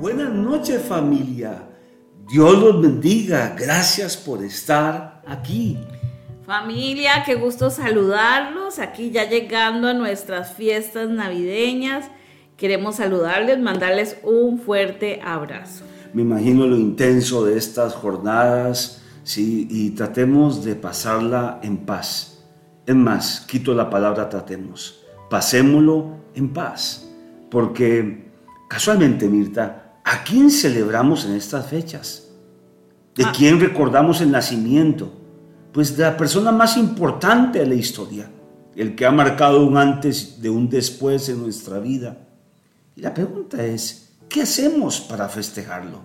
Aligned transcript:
Buenas 0.00 0.32
noches 0.32 0.82
familia. 0.82 1.62
Dios 2.28 2.58
los 2.58 2.82
bendiga. 2.82 3.54
Gracias 3.58 4.16
por 4.16 4.42
estar 4.42 5.22
aquí. 5.26 5.78
Familia, 6.44 7.22
qué 7.24 7.34
gusto 7.34 7.70
saludarlos. 7.70 8.78
Aquí 8.78 9.10
ya 9.10 9.28
llegando 9.28 9.88
a 9.88 9.94
nuestras 9.94 10.54
fiestas 10.54 11.08
navideñas. 11.08 12.10
Queremos 12.56 12.96
saludarles, 12.96 13.58
mandarles 13.58 14.18
un 14.22 14.58
fuerte 14.58 15.20
abrazo. 15.24 15.84
Me 16.12 16.22
imagino 16.22 16.66
lo 16.66 16.76
intenso 16.76 17.44
de 17.44 17.58
estas 17.58 17.94
jornadas, 17.94 19.02
sí, 19.24 19.66
y 19.70 19.90
tratemos 19.90 20.64
de 20.64 20.74
pasarla 20.74 21.60
en 21.62 21.78
paz. 21.78 22.44
Es 22.86 22.94
más, 22.94 23.44
quito 23.48 23.74
la 23.74 23.90
palabra 23.90 24.28
tratemos. 24.28 25.04
Pasémoslo 25.28 26.16
en 26.34 26.52
paz. 26.52 27.10
Porque 27.50 28.25
casualmente, 28.68 29.28
Mirta, 29.28 30.00
¿a 30.04 30.22
quién 30.24 30.50
celebramos 30.50 31.24
en 31.24 31.34
estas 31.34 31.66
fechas? 31.66 32.30
¿De 33.14 33.24
Ah. 33.24 33.32
quién 33.36 33.60
recordamos 33.60 34.20
el 34.20 34.30
nacimiento? 34.30 35.12
Pues 35.72 35.96
de 35.96 36.04
la 36.04 36.16
persona 36.16 36.52
más 36.52 36.76
importante 36.76 37.58
de 37.60 37.66
la 37.66 37.74
historia, 37.74 38.30
el 38.74 38.94
que 38.94 39.06
ha 39.06 39.10
marcado 39.10 39.66
un 39.66 39.76
antes 39.76 40.40
de 40.40 40.50
un 40.50 40.68
después 40.68 41.28
en 41.28 41.42
nuestra 41.42 41.78
vida. 41.78 42.18
Y 42.94 43.00
la 43.02 43.12
pregunta 43.14 43.64
es, 43.64 44.16
¿qué 44.28 44.42
hacemos 44.42 45.00
para 45.00 45.28
festejarlo? 45.28 46.00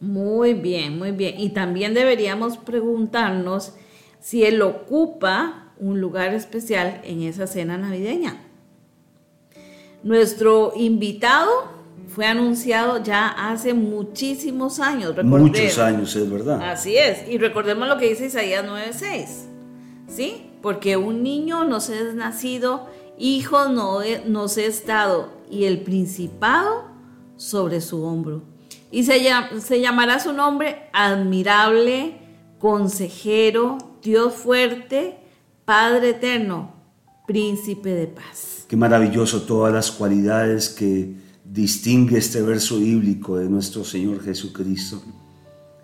Muy 0.00 0.54
bien, 0.54 0.96
muy 0.98 1.10
bien. 1.10 1.38
Y 1.40 1.50
también 1.50 1.92
deberíamos 1.94 2.56
preguntarnos 2.56 3.72
si 4.20 4.44
él 4.44 4.62
ocupa 4.62 5.72
un 5.78 6.00
lugar 6.00 6.34
especial 6.34 7.00
en 7.04 7.22
esa 7.22 7.46
cena 7.46 7.78
navideña. 7.78 8.44
Nuestro 10.02 10.72
invitado 10.76 11.50
fue 12.08 12.26
anunciado 12.26 13.02
ya 13.02 13.28
hace 13.28 13.74
muchísimos 13.74 14.80
años. 14.80 15.10
recordemos. 15.16 15.40
Muchos 15.40 15.78
años, 15.78 16.14
es 16.16 16.30
verdad. 16.30 16.62
Así 16.70 16.96
es. 16.96 17.28
Y 17.28 17.38
recordemos 17.38 17.88
lo 17.88 17.98
que 17.98 18.08
dice 18.08 18.26
Isaías 18.26 18.64
9:6. 18.64 19.46
¿Sí? 20.08 20.50
Porque 20.62 20.96
un 20.96 21.22
niño 21.22 21.64
nos 21.64 21.90
es 21.90 22.14
nacido, 22.14 22.86
hijo 23.18 23.68
no 23.68 24.02
e- 24.02 24.22
nos 24.26 24.56
es 24.56 24.86
dado, 24.86 25.28
y 25.50 25.64
el 25.64 25.80
principado 25.82 26.84
sobre 27.36 27.80
su 27.80 28.02
hombro. 28.04 28.42
Y 28.90 29.04
se, 29.04 29.20
se 29.60 29.80
llamará 29.80 30.18
su 30.18 30.32
nombre 30.32 30.88
admirable, 30.92 32.18
consejero, 32.58 33.76
Dios 34.02 34.34
fuerte, 34.34 35.18
Padre 35.64 36.10
eterno, 36.10 36.72
príncipe 37.28 37.90
de 37.90 38.06
paz. 38.06 38.64
Qué 38.66 38.74
maravilloso 38.74 39.42
todas 39.42 39.72
las 39.72 39.92
cualidades 39.92 40.70
que 40.70 41.14
distingue 41.44 42.16
este 42.16 42.40
verso 42.40 42.78
bíblico 42.78 43.36
de 43.36 43.50
nuestro 43.50 43.84
Señor 43.84 44.24
Jesucristo. 44.24 45.02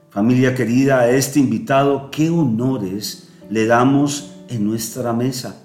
Familia 0.08 0.54
querida, 0.54 1.00
a 1.00 1.10
este 1.10 1.40
invitado, 1.40 2.10
qué 2.10 2.30
honores 2.30 3.28
le 3.50 3.66
damos 3.66 4.32
en 4.48 4.64
nuestra 4.64 5.12
mesa, 5.12 5.62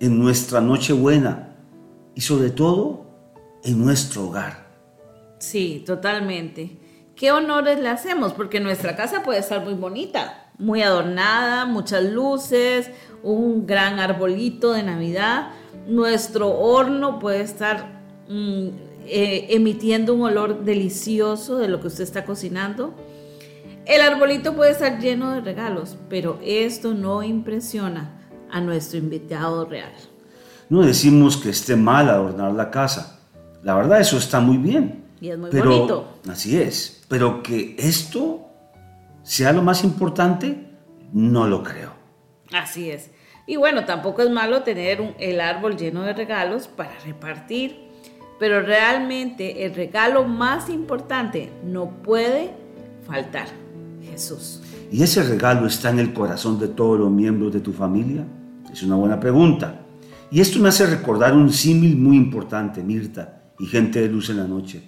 en 0.00 0.18
nuestra 0.18 0.62
Nochebuena 0.62 1.56
y 2.14 2.22
sobre 2.22 2.48
todo 2.48 3.04
en 3.64 3.84
nuestro 3.84 4.28
hogar. 4.28 4.66
Sí, 5.40 5.82
totalmente. 5.84 6.78
¿Qué 7.14 7.32
honores 7.32 7.78
le 7.80 7.90
hacemos? 7.90 8.32
Porque 8.32 8.60
nuestra 8.60 8.96
casa 8.96 9.22
puede 9.22 9.40
estar 9.40 9.62
muy 9.62 9.74
bonita, 9.74 10.47
muy 10.58 10.82
adornada, 10.82 11.66
muchas 11.66 12.04
luces, 12.04 12.90
un 13.22 13.66
gran 13.66 14.00
arbolito 14.00 14.72
de 14.72 14.82
Navidad. 14.82 15.50
Nuestro 15.86 16.50
horno 16.50 17.18
puede 17.18 17.40
estar 17.40 18.02
mm, 18.28 18.68
eh, 19.06 19.46
emitiendo 19.50 20.14
un 20.14 20.22
olor 20.22 20.64
delicioso 20.64 21.58
de 21.58 21.68
lo 21.68 21.80
que 21.80 21.86
usted 21.86 22.04
está 22.04 22.24
cocinando. 22.24 22.94
El 23.86 24.02
arbolito 24.02 24.54
puede 24.54 24.72
estar 24.72 25.00
lleno 25.00 25.32
de 25.32 25.40
regalos, 25.40 25.96
pero 26.10 26.38
esto 26.42 26.92
no 26.92 27.22
impresiona 27.22 28.20
a 28.50 28.60
nuestro 28.60 28.98
invitado 28.98 29.64
real. 29.64 29.92
No 30.68 30.82
decimos 30.82 31.38
que 31.38 31.48
esté 31.50 31.76
mal 31.76 32.10
adornar 32.10 32.52
la 32.52 32.70
casa. 32.70 33.20
La 33.62 33.74
verdad, 33.74 34.00
eso 34.00 34.18
está 34.18 34.40
muy 34.40 34.58
bien. 34.58 35.04
Y 35.20 35.30
es 35.30 35.38
muy 35.38 35.50
pero, 35.50 35.70
bonito. 35.70 36.08
Así 36.28 36.60
es. 36.60 37.02
Pero 37.08 37.42
que 37.42 37.76
esto 37.78 38.47
sea 39.28 39.52
lo 39.52 39.60
más 39.62 39.84
importante, 39.84 40.70
no 41.12 41.46
lo 41.46 41.62
creo. 41.62 41.92
Así 42.50 42.88
es. 42.90 43.10
Y 43.46 43.56
bueno, 43.56 43.84
tampoco 43.84 44.22
es 44.22 44.30
malo 44.30 44.62
tener 44.62 45.02
un- 45.02 45.12
el 45.18 45.40
árbol 45.42 45.76
lleno 45.76 46.02
de 46.02 46.14
regalos 46.14 46.66
para 46.66 46.92
repartir, 47.04 47.76
pero 48.40 48.62
realmente 48.62 49.66
el 49.66 49.74
regalo 49.74 50.24
más 50.24 50.70
importante 50.70 51.50
no 51.62 51.90
puede 52.02 52.52
faltar, 53.06 53.48
Jesús. 54.02 54.62
¿Y 54.90 55.02
ese 55.02 55.22
regalo 55.22 55.66
está 55.66 55.90
en 55.90 55.98
el 55.98 56.14
corazón 56.14 56.58
de 56.58 56.68
todos 56.68 56.98
los 56.98 57.10
miembros 57.10 57.52
de 57.52 57.60
tu 57.60 57.74
familia? 57.74 58.24
Es 58.72 58.82
una 58.82 58.96
buena 58.96 59.20
pregunta. 59.20 59.80
Y 60.30 60.40
esto 60.40 60.58
me 60.58 60.70
hace 60.70 60.86
recordar 60.86 61.34
un 61.34 61.52
símil 61.52 61.96
muy 61.96 62.16
importante, 62.16 62.82
Mirta 62.82 63.42
y 63.58 63.66
gente 63.66 64.00
de 64.00 64.08
luz 64.08 64.30
en 64.30 64.38
la 64.38 64.44
noche. 64.44 64.82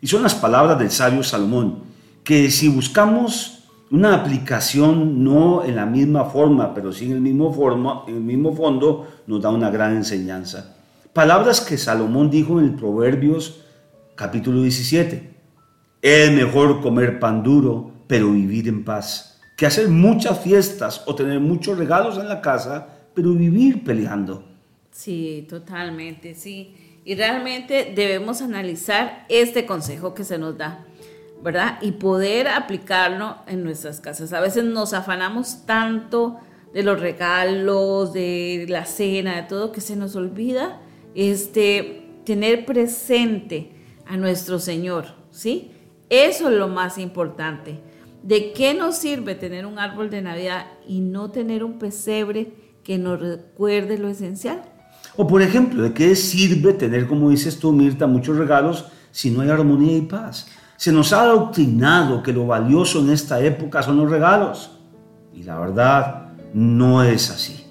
Y 0.00 0.06
son 0.06 0.22
las 0.22 0.34
palabras 0.34 0.78
del 0.78 0.90
sabio 0.90 1.22
Salomón, 1.22 1.82
que 2.24 2.50
si 2.50 2.68
buscamos 2.68 3.61
una 3.92 4.14
aplicación 4.14 5.22
no 5.22 5.62
en 5.64 5.76
la 5.76 5.84
misma 5.84 6.24
forma, 6.24 6.72
pero 6.74 6.92
sí 6.92 7.04
en 7.04 7.12
el 7.12 7.20
mismo, 7.20 7.52
fondo, 7.52 9.06
nos 9.26 9.42
da 9.42 9.50
una 9.50 9.70
gran 9.70 9.94
enseñanza. 9.94 10.76
Palabras 11.12 11.60
que 11.60 11.76
Salomón 11.76 12.30
dijo 12.30 12.58
en 12.58 12.64
el 12.64 12.74
Proverbios 12.74 13.62
capítulo 14.14 14.62
17. 14.62 15.30
Es 16.00 16.32
mejor 16.32 16.80
comer 16.80 17.20
pan 17.20 17.42
duro, 17.42 17.92
pero 18.06 18.32
vivir 18.32 18.66
en 18.66 18.82
paz, 18.82 19.38
que 19.58 19.66
hacer 19.66 19.88
muchas 19.88 20.40
fiestas 20.40 21.02
o 21.06 21.14
tener 21.14 21.38
muchos 21.38 21.76
regalos 21.76 22.16
en 22.16 22.28
la 22.28 22.40
casa, 22.40 22.88
pero 23.14 23.34
vivir 23.34 23.84
peleando. 23.84 24.42
Sí, 24.90 25.46
totalmente, 25.50 26.34
sí. 26.34 26.74
Y 27.04 27.14
realmente 27.14 27.92
debemos 27.94 28.40
analizar 28.40 29.26
este 29.28 29.66
consejo 29.66 30.14
que 30.14 30.24
se 30.24 30.38
nos 30.38 30.56
da, 30.56 30.86
¿verdad? 31.42 31.78
Y 31.82 31.92
poder 31.92 32.48
aplicarlo 32.48 33.36
en 33.46 33.64
nuestras 33.64 34.00
casas. 34.00 34.32
A 34.32 34.40
veces 34.40 34.64
nos 34.64 34.92
afanamos 34.92 35.66
tanto 35.66 36.38
de 36.72 36.82
los 36.82 37.00
regalos, 37.00 38.12
de 38.12 38.66
la 38.68 38.84
cena, 38.84 39.36
de 39.36 39.42
todo, 39.42 39.72
que 39.72 39.80
se 39.80 39.96
nos 39.96 40.16
olvida 40.16 40.80
este, 41.14 42.08
tener 42.24 42.64
presente 42.64 43.72
a 44.06 44.16
nuestro 44.16 44.58
Señor, 44.58 45.06
¿sí? 45.30 45.72
Eso 46.08 46.50
es 46.50 46.56
lo 46.56 46.68
más 46.68 46.98
importante. 46.98 47.80
¿De 48.22 48.52
qué 48.52 48.74
nos 48.74 48.96
sirve 48.96 49.34
tener 49.34 49.66
un 49.66 49.78
árbol 49.78 50.10
de 50.10 50.22
Navidad 50.22 50.66
y 50.86 51.00
no 51.00 51.30
tener 51.30 51.64
un 51.64 51.78
pesebre 51.78 52.52
que 52.84 52.98
nos 52.98 53.20
recuerde 53.20 53.98
lo 53.98 54.08
esencial? 54.08 54.62
O 55.16 55.26
por 55.26 55.42
ejemplo, 55.42 55.82
¿de 55.82 55.92
qué 55.92 56.14
sirve 56.14 56.72
tener, 56.72 57.06
como 57.06 57.30
dices 57.30 57.58
tú, 57.58 57.72
Mirta, 57.72 58.06
muchos 58.06 58.36
regalos 58.36 58.86
si 59.10 59.30
no 59.30 59.42
hay 59.42 59.50
armonía 59.50 59.96
y 59.96 60.02
paz? 60.02 60.46
Se 60.82 60.90
nos 60.90 61.12
ha 61.12 61.22
adoctrinado 61.22 62.24
que 62.24 62.32
lo 62.32 62.44
valioso 62.44 62.98
en 62.98 63.10
esta 63.10 63.38
época 63.38 63.84
son 63.84 63.98
los 63.98 64.10
regalos. 64.10 64.80
Y 65.32 65.44
la 65.44 65.56
verdad 65.56 66.32
no 66.54 67.04
es 67.04 67.30
así. 67.30 67.68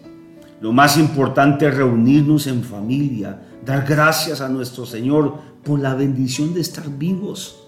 Lo 0.61 0.71
más 0.71 0.95
importante 0.95 1.67
es 1.67 1.75
reunirnos 1.75 2.47
en 2.47 2.63
familia, 2.63 3.37
dar 3.65 3.85
gracias 3.85 4.39
a 4.39 4.47
nuestro 4.47 4.85
Señor 4.85 5.39
por 5.61 5.81
la 5.81 5.93
bendición 5.93 6.53
de 6.53 6.61
estar 6.61 6.89
vivos. 6.89 7.61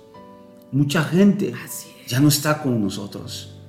Mucha 0.71 1.03
gente 1.03 1.53
ya 2.07 2.21
no 2.21 2.29
está 2.29 2.63
con 2.63 2.81
nosotros 2.81 3.59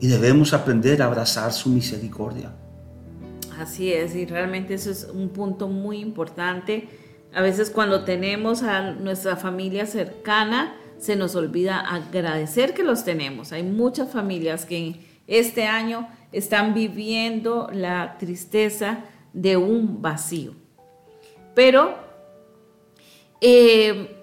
y 0.00 0.06
debemos 0.06 0.52
aprender 0.52 1.00
a 1.00 1.06
abrazar 1.06 1.50
su 1.54 1.70
misericordia. 1.70 2.52
Así 3.58 3.90
es, 3.90 4.14
y 4.14 4.26
realmente 4.26 4.74
eso 4.74 4.90
es 4.90 5.08
un 5.10 5.30
punto 5.30 5.66
muy 5.66 6.00
importante. 6.00 7.03
A 7.34 7.42
veces 7.42 7.70
cuando 7.70 8.04
tenemos 8.04 8.62
a 8.62 8.92
nuestra 8.92 9.36
familia 9.36 9.86
cercana, 9.86 10.76
se 10.98 11.16
nos 11.16 11.34
olvida 11.34 11.80
agradecer 11.80 12.74
que 12.74 12.84
los 12.84 13.04
tenemos. 13.04 13.52
Hay 13.52 13.64
muchas 13.64 14.10
familias 14.10 14.64
que 14.64 15.00
este 15.26 15.66
año 15.66 16.08
están 16.30 16.74
viviendo 16.74 17.68
la 17.72 18.18
tristeza 18.18 19.00
de 19.32 19.56
un 19.56 20.00
vacío. 20.00 20.54
Pero 21.54 21.96
eh, 23.40 24.16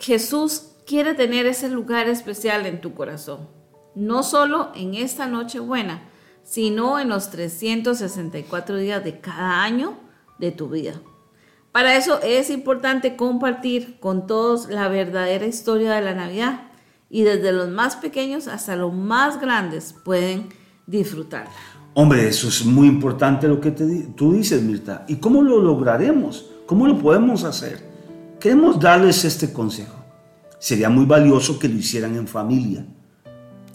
Jesús 0.00 0.72
quiere 0.86 1.14
tener 1.14 1.46
ese 1.46 1.68
lugar 1.68 2.08
especial 2.08 2.66
en 2.66 2.80
tu 2.80 2.94
corazón. 2.94 3.48
No 3.94 4.22
solo 4.22 4.72
en 4.74 4.94
esta 4.94 5.26
noche 5.26 5.60
buena, 5.60 6.02
sino 6.42 6.98
en 6.98 7.08
los 7.08 7.30
364 7.30 8.76
días 8.76 9.04
de 9.04 9.20
cada 9.20 9.62
año 9.62 9.98
de 10.38 10.50
tu 10.50 10.68
vida. 10.68 11.00
Para 11.76 11.94
eso 11.94 12.22
es 12.22 12.48
importante 12.48 13.16
compartir 13.16 14.00
con 14.00 14.26
todos 14.26 14.70
la 14.70 14.88
verdadera 14.88 15.44
historia 15.44 15.92
de 15.92 16.00
la 16.00 16.14
Navidad 16.14 16.62
y 17.10 17.24
desde 17.24 17.52
los 17.52 17.68
más 17.68 17.96
pequeños 17.96 18.48
hasta 18.48 18.76
los 18.76 18.94
más 18.94 19.38
grandes 19.42 19.94
pueden 20.02 20.48
disfrutarla. 20.86 21.52
Hombre, 21.92 22.28
eso 22.28 22.48
es 22.48 22.64
muy 22.64 22.88
importante 22.88 23.46
lo 23.46 23.60
que 23.60 23.72
te 23.72 23.84
tú 24.16 24.32
dices, 24.32 24.62
Mirta. 24.62 25.04
¿Y 25.06 25.16
cómo 25.16 25.42
lo 25.42 25.60
lograremos? 25.60 26.46
¿Cómo 26.64 26.86
lo 26.86 26.98
podemos 26.98 27.44
hacer? 27.44 27.78
Queremos 28.40 28.80
darles 28.80 29.22
este 29.26 29.52
consejo. 29.52 30.02
sería 30.58 30.88
muy 30.88 31.04
valioso 31.04 31.58
que 31.58 31.68
lo 31.68 31.76
hicieran 31.76 32.16
en 32.16 32.26
familia. 32.26 32.86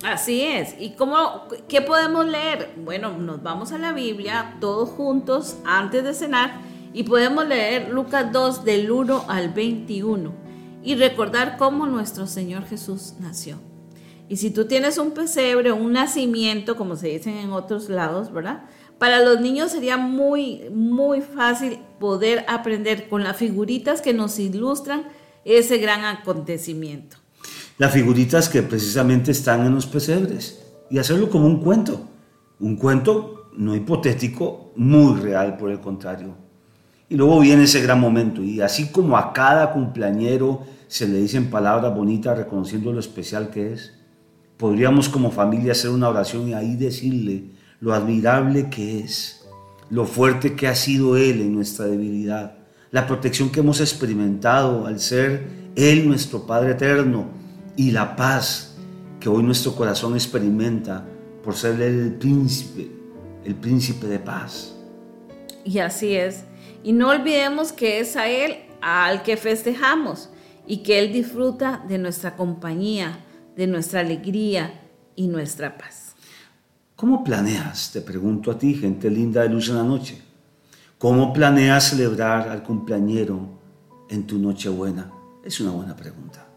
Así 0.03 0.41
es. 0.41 0.73
¿Y 0.79 0.95
cómo, 0.95 1.43
qué 1.67 1.83
podemos 1.83 2.25
leer? 2.25 2.73
Bueno, 2.83 3.15
nos 3.15 3.43
vamos 3.43 3.71
a 3.71 3.77
la 3.77 3.93
Biblia 3.93 4.57
todos 4.59 4.89
juntos 4.89 5.57
antes 5.65 6.03
de 6.03 6.15
cenar 6.15 6.70
y 6.93 7.03
podemos 7.03 7.47
leer 7.47 7.89
Lucas 7.89 8.31
2 8.31 8.65
del 8.65 8.91
1 8.91 9.25
al 9.27 9.49
21 9.49 10.33
y 10.83 10.95
recordar 10.95 11.57
cómo 11.57 11.85
nuestro 11.85 12.27
Señor 12.27 12.65
Jesús 12.65 13.13
nació. 13.19 13.57
Y 14.27 14.37
si 14.37 14.49
tú 14.51 14.65
tienes 14.65 14.97
un 14.97 15.11
pesebre, 15.11 15.71
un 15.71 15.93
nacimiento, 15.93 16.75
como 16.75 16.95
se 16.95 17.09
dicen 17.09 17.35
en 17.35 17.51
otros 17.51 17.89
lados, 17.89 18.31
¿verdad? 18.31 18.63
Para 18.97 19.19
los 19.23 19.41
niños 19.41 19.71
sería 19.71 19.97
muy, 19.97 20.69
muy 20.69 21.21
fácil 21.21 21.79
poder 21.99 22.45
aprender 22.47 23.09
con 23.09 23.23
las 23.23 23.35
figuritas 23.35 24.01
que 24.01 24.13
nos 24.13 24.39
ilustran 24.39 25.07
ese 25.43 25.79
gran 25.79 26.05
acontecimiento. 26.05 27.17
Las 27.77 27.93
figuritas 27.93 28.47
que 28.47 28.61
precisamente 28.61 29.31
están 29.31 29.65
en 29.65 29.73
los 29.75 29.85
pesebres 29.85 30.63
y 30.89 30.99
hacerlo 30.99 31.29
como 31.29 31.47
un 31.47 31.61
cuento. 31.61 32.07
Un 32.59 32.75
cuento 32.75 33.49
no 33.57 33.75
hipotético, 33.75 34.71
muy 34.75 35.19
real 35.19 35.57
por 35.57 35.71
el 35.71 35.79
contrario. 35.79 36.50
Y 37.11 37.15
luego 37.15 37.41
viene 37.41 37.63
ese 37.63 37.81
gran 37.81 37.99
momento 37.99 38.41
y 38.41 38.61
así 38.61 38.87
como 38.87 39.17
a 39.17 39.33
cada 39.33 39.73
cumpleañero 39.73 40.61
se 40.87 41.09
le 41.09 41.17
dicen 41.17 41.49
palabras 41.49 41.93
bonitas 41.93 42.37
reconociendo 42.37 42.93
lo 42.93 43.01
especial 43.01 43.49
que 43.49 43.73
es, 43.73 43.91
podríamos 44.55 45.09
como 45.09 45.29
familia 45.29 45.73
hacer 45.73 45.91
una 45.91 46.07
oración 46.07 46.47
y 46.47 46.53
ahí 46.53 46.77
decirle 46.77 47.49
lo 47.81 47.93
admirable 47.93 48.69
que 48.69 49.01
es, 49.01 49.45
lo 49.89 50.05
fuerte 50.05 50.55
que 50.55 50.69
ha 50.69 50.75
sido 50.75 51.17
Él 51.17 51.41
en 51.41 51.53
nuestra 51.53 51.83
debilidad, 51.85 52.53
la 52.91 53.05
protección 53.07 53.49
que 53.49 53.59
hemos 53.59 53.81
experimentado 53.81 54.87
al 54.87 55.01
ser 55.01 55.49
Él 55.75 56.07
nuestro 56.07 56.47
Padre 56.47 56.71
eterno 56.71 57.25
y 57.75 57.91
la 57.91 58.15
paz 58.15 58.77
que 59.19 59.27
hoy 59.27 59.43
nuestro 59.43 59.75
corazón 59.75 60.13
experimenta 60.13 61.05
por 61.43 61.55
ser 61.55 61.81
el 61.81 62.13
príncipe, 62.13 62.89
el 63.43 63.55
príncipe 63.55 64.07
de 64.07 64.19
paz. 64.19 64.77
Y 65.65 65.79
así 65.79 66.15
es. 66.15 66.45
Y 66.83 66.93
no 66.93 67.09
olvidemos 67.09 67.71
que 67.71 67.99
es 67.99 68.15
a 68.15 68.27
Él 68.27 68.57
al 68.81 69.23
que 69.23 69.37
festejamos 69.37 70.29
y 70.67 70.77
que 70.83 70.99
Él 70.99 71.13
disfruta 71.13 71.83
de 71.87 71.97
nuestra 71.97 72.35
compañía, 72.35 73.19
de 73.55 73.67
nuestra 73.67 73.99
alegría 73.99 74.81
y 75.15 75.27
nuestra 75.27 75.77
paz. 75.77 76.15
¿Cómo 76.95 77.23
planeas? 77.23 77.91
Te 77.91 78.01
pregunto 78.01 78.51
a 78.51 78.57
ti, 78.57 78.75
gente 78.75 79.09
linda 79.09 79.41
de 79.41 79.49
luz 79.49 79.69
en 79.69 79.77
la 79.77 79.83
noche. 79.83 80.21
¿Cómo 80.97 81.33
planeas 81.33 81.89
celebrar 81.89 82.47
al 82.49 82.61
cumpleañero 82.61 83.39
en 84.09 84.27
tu 84.27 84.37
Nochebuena? 84.37 85.11
Es 85.43 85.59
una 85.59 85.71
buena 85.71 85.95
pregunta. 85.95 86.47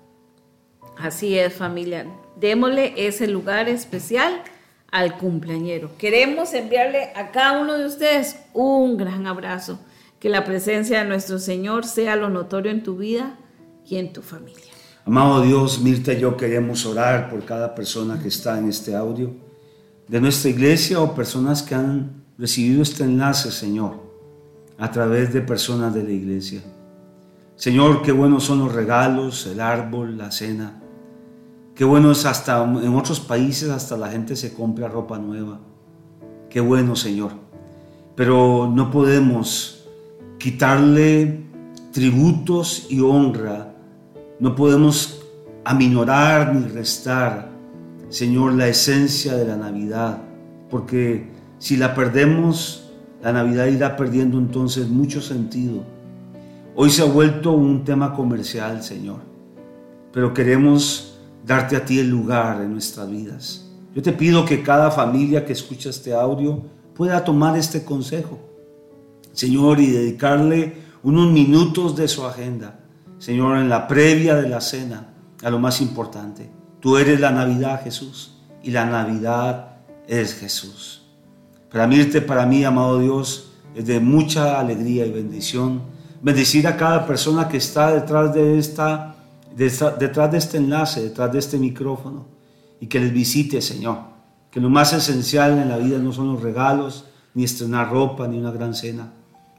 Así 0.98 1.38
es, 1.38 1.54
familia. 1.54 2.06
Démosle 2.38 2.92
ese 2.96 3.26
lugar 3.26 3.68
especial 3.68 4.42
al 4.90 5.16
cumpleañero. 5.16 5.96
Queremos 5.96 6.52
enviarle 6.52 7.10
a 7.16 7.30
cada 7.30 7.60
uno 7.60 7.78
de 7.78 7.86
ustedes 7.86 8.36
un 8.52 8.96
gran 8.96 9.26
abrazo. 9.26 9.80
Que 10.24 10.30
la 10.30 10.42
presencia 10.42 11.02
de 11.02 11.04
nuestro 11.06 11.38
Señor 11.38 11.84
sea 11.84 12.16
lo 12.16 12.30
notorio 12.30 12.70
en 12.70 12.82
tu 12.82 12.96
vida 12.96 13.36
y 13.86 13.96
en 13.96 14.14
tu 14.14 14.22
familia. 14.22 14.72
Amado 15.04 15.42
Dios, 15.42 15.82
Mirta 15.82 16.14
y 16.14 16.20
yo 16.20 16.34
queremos 16.34 16.86
orar 16.86 17.28
por 17.28 17.44
cada 17.44 17.74
persona 17.74 18.18
que 18.18 18.28
está 18.28 18.58
en 18.58 18.70
este 18.70 18.96
audio, 18.96 19.34
de 20.08 20.22
nuestra 20.22 20.48
iglesia 20.48 20.98
o 20.98 21.14
personas 21.14 21.62
que 21.62 21.74
han 21.74 22.24
recibido 22.38 22.80
este 22.80 23.04
enlace, 23.04 23.50
Señor 23.50 24.02
a 24.78 24.90
través 24.90 25.30
de 25.30 25.42
personas 25.42 25.92
de 25.92 26.02
la 26.02 26.12
iglesia. 26.12 26.62
Señor, 27.54 28.00
qué 28.00 28.10
buenos 28.10 28.44
son 28.44 28.60
los 28.60 28.72
regalos, 28.72 29.46
el 29.46 29.60
árbol, 29.60 30.16
la 30.16 30.30
cena. 30.32 30.80
Qué 31.74 31.84
bueno 31.84 32.12
es 32.12 32.24
hasta 32.24 32.64
en 32.64 32.94
otros 32.94 33.20
países 33.20 33.68
hasta 33.68 33.98
la 33.98 34.08
gente 34.08 34.36
se 34.36 34.54
compra 34.54 34.88
ropa 34.88 35.18
nueva. 35.18 35.60
Qué 36.48 36.60
bueno, 36.60 36.96
Señor. 36.96 37.32
Pero 38.16 38.72
no 38.74 38.90
podemos 38.90 39.83
quitarle 40.44 41.40
tributos 41.90 42.88
y 42.90 43.00
honra. 43.00 43.74
No 44.38 44.54
podemos 44.54 45.24
aminorar 45.64 46.54
ni 46.54 46.68
restar, 46.68 47.48
Señor, 48.10 48.52
la 48.52 48.68
esencia 48.68 49.36
de 49.36 49.46
la 49.46 49.56
Navidad. 49.56 50.18
Porque 50.68 51.30
si 51.56 51.78
la 51.78 51.94
perdemos, 51.94 52.90
la 53.22 53.32
Navidad 53.32 53.68
irá 53.68 53.96
perdiendo 53.96 54.36
entonces 54.36 54.86
mucho 54.86 55.22
sentido. 55.22 55.82
Hoy 56.76 56.90
se 56.90 57.00
ha 57.00 57.06
vuelto 57.06 57.52
un 57.52 57.82
tema 57.82 58.12
comercial, 58.12 58.82
Señor, 58.82 59.20
pero 60.12 60.34
queremos 60.34 61.20
darte 61.46 61.74
a 61.74 61.86
ti 61.86 62.00
el 62.00 62.10
lugar 62.10 62.60
en 62.60 62.70
nuestras 62.70 63.10
vidas. 63.10 63.70
Yo 63.94 64.02
te 64.02 64.12
pido 64.12 64.44
que 64.44 64.62
cada 64.62 64.90
familia 64.90 65.46
que 65.46 65.54
escucha 65.54 65.88
este 65.88 66.12
audio 66.12 66.60
pueda 66.94 67.24
tomar 67.24 67.56
este 67.56 67.82
consejo, 67.82 68.53
Señor, 69.34 69.80
y 69.80 69.88
dedicarle 69.88 70.84
unos 71.02 71.30
minutos 71.30 71.94
de 71.96 72.08
su 72.08 72.24
agenda, 72.24 72.80
Señor, 73.18 73.58
en 73.58 73.68
la 73.68 73.86
previa 73.86 74.36
de 74.36 74.48
la 74.48 74.60
cena, 74.60 75.08
a 75.42 75.50
lo 75.50 75.58
más 75.58 75.80
importante. 75.80 76.50
Tú 76.80 76.96
eres 76.96 77.20
la 77.20 77.30
Navidad, 77.30 77.82
Jesús, 77.82 78.38
y 78.62 78.70
la 78.70 78.86
Navidad 78.86 79.76
es 80.06 80.34
Jesús. 80.34 81.02
Para 81.70 81.86
mí, 81.86 82.02
para 82.26 82.46
mí, 82.46 82.64
amado 82.64 83.00
Dios, 83.00 83.52
es 83.74 83.86
de 83.86 84.00
mucha 84.00 84.60
alegría 84.60 85.04
y 85.04 85.10
bendición. 85.10 85.82
Bendecir 86.22 86.66
a 86.66 86.76
cada 86.76 87.06
persona 87.06 87.48
que 87.48 87.56
está 87.56 87.92
detrás 87.92 88.32
de, 88.32 88.58
esta, 88.58 89.16
detrás 89.56 90.30
de 90.30 90.38
este 90.38 90.58
enlace, 90.58 91.02
detrás 91.02 91.32
de 91.32 91.40
este 91.40 91.58
micrófono, 91.58 92.26
y 92.80 92.86
que 92.86 93.00
les 93.00 93.12
visite, 93.12 93.60
Señor. 93.60 93.98
Que 94.50 94.60
lo 94.60 94.70
más 94.70 94.92
esencial 94.92 95.58
en 95.58 95.68
la 95.68 95.78
vida 95.78 95.98
no 95.98 96.12
son 96.12 96.32
los 96.32 96.42
regalos, 96.42 97.06
ni 97.34 97.44
estrenar 97.44 97.90
ropa, 97.90 98.28
ni 98.28 98.38
una 98.38 98.52
gran 98.52 98.74
cena. 98.74 99.12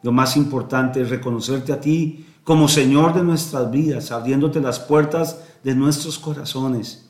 Lo 0.06 0.12
más 0.12 0.38
importante 0.38 1.02
es 1.02 1.10
reconocerte 1.10 1.74
a 1.74 1.82
ti 1.82 2.28
como 2.44 2.68
Señor 2.68 3.16
de 3.16 3.24
nuestras 3.24 3.72
vidas, 3.72 4.12
abriéndote 4.12 4.62
las 4.62 4.78
puertas 4.78 5.44
de 5.64 5.74
nuestros 5.74 6.20
corazones. 6.20 7.10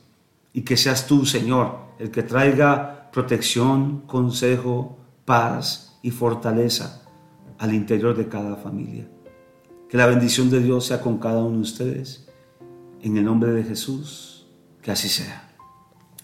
Y 0.54 0.62
que 0.62 0.78
seas 0.78 1.06
tú, 1.06 1.26
Señor, 1.26 1.78
el 2.00 2.10
que 2.10 2.24
traiga 2.24 3.12
protección, 3.12 4.04
consejo, 4.08 4.98
paz 5.26 6.00
y 6.04 6.12
fortaleza 6.12 7.02
al 7.58 7.74
interior 7.74 8.16
de 8.16 8.30
cada 8.30 8.56
familia. 8.56 9.10
Que 9.90 9.98
la 9.98 10.06
bendición 10.06 10.50
de 10.50 10.62
Dios 10.62 10.86
sea 10.86 11.02
con 11.02 11.18
cada 11.18 11.44
uno 11.44 11.58
de 11.58 11.64
ustedes. 11.64 12.30
En 13.02 13.18
el 13.18 13.26
nombre 13.26 13.52
de 13.52 13.66
Jesús, 13.66 14.48
que 14.82 14.92
así 14.92 15.10
sea. 15.10 15.50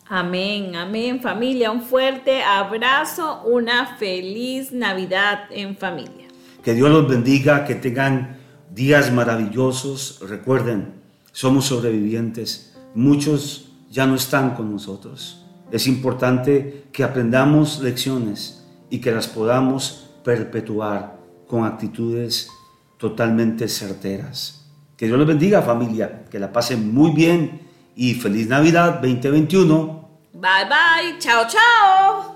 Amén, 0.07 0.73
amén 0.77 1.19
familia. 1.19 1.69
Un 1.69 1.81
fuerte 1.81 2.41
abrazo, 2.41 3.43
una 3.43 3.97
feliz 3.97 4.71
Navidad 4.71 5.49
en 5.51 5.75
familia. 5.75 6.30
Que 6.63 6.73
Dios 6.73 6.89
los 6.89 7.07
bendiga, 7.07 7.65
que 7.65 7.75
tengan 7.75 8.37
días 8.73 9.11
maravillosos. 9.11 10.19
Recuerden, 10.27 10.93
somos 11.31 11.65
sobrevivientes. 11.65 12.75
Muchos 12.95 13.71
ya 13.89 14.05
no 14.05 14.15
están 14.15 14.55
con 14.55 14.71
nosotros 14.71 15.41
es 15.71 15.87
importante 15.87 16.87
que 16.91 17.03
aprendamos 17.03 17.79
lecciones 17.79 18.65
y 18.89 18.99
que 18.99 19.11
las 19.11 19.27
podamos 19.27 20.09
perpetuar 20.23 21.17
con 21.47 21.65
actitudes 21.65 22.49
totalmente 22.97 23.67
certeras. 23.67 24.69
Que 24.97 25.07
Dios 25.07 25.17
les 25.17 25.27
bendiga 25.27 25.61
familia, 25.61 26.25
que 26.29 26.39
la 26.39 26.51
pasen 26.51 26.93
muy 26.93 27.11
bien 27.11 27.61
y 27.95 28.13
feliz 28.13 28.47
Navidad 28.47 29.01
2021. 29.01 30.09
Bye 30.33 30.41
bye, 30.65 31.19
chao 31.19 31.45
chao. 31.47 32.30